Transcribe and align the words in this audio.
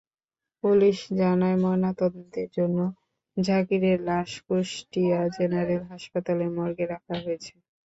Police 0.63 0.97
জানায়, 1.19 1.57
ময়নাতদন্তের 1.63 2.49
জন্য 2.57 2.79
জাকিরের 3.37 3.97
লাশ 4.09 4.31
কুষ্টিয়া 4.45 5.19
জেনারেল 5.35 5.81
হাসপাতালের 5.91 6.49
মর্গে 6.57 6.85
রাখা 6.87 7.15
হয়েছে। 7.23 7.53